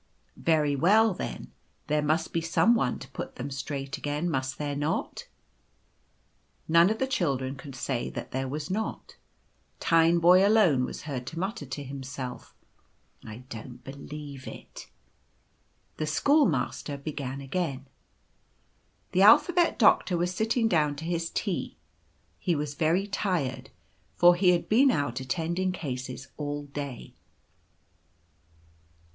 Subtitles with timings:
[0.35, 1.51] "Very well, then
[1.85, 5.27] there must be some one to put them straight again, must there not?"
[6.67, 9.15] None of the children could say that there was not.
[9.79, 12.55] Tineboy alone was heard to mutter to himself,
[13.17, 14.89] "/ don't believe it."
[15.97, 17.85] The schoolmaster began again
[19.11, 21.77] —"The Alphabet Doctor was sitting down to his tea.
[22.39, 23.69] He was very tired,
[24.15, 27.13] for he had been out attending cases all day."